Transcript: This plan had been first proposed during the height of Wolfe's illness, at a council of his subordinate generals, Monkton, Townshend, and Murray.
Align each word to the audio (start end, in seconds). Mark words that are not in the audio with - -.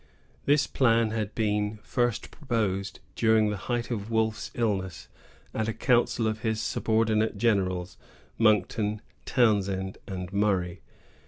This 0.45 0.65
plan 0.65 1.11
had 1.11 1.35
been 1.35 1.77
first 1.83 2.31
proposed 2.31 3.01
during 3.15 3.51
the 3.51 3.55
height 3.69 3.91
of 3.91 4.09
Wolfe's 4.09 4.49
illness, 4.55 5.07
at 5.53 5.67
a 5.67 5.73
council 5.75 6.25
of 6.25 6.39
his 6.41 6.59
subordinate 6.59 7.37
generals, 7.37 7.97
Monkton, 8.39 9.01
Townshend, 9.27 9.99
and 10.07 10.33
Murray. 10.33 10.81